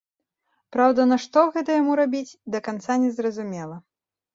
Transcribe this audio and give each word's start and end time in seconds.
Праўда, 0.75 1.05
нашто 1.11 1.45
гэта 1.59 1.69
яму 1.81 2.01
рабіць, 2.03 2.25
да 2.57 2.67
канца 2.71 2.93
не 3.07 3.17
зразумела. 3.23 3.85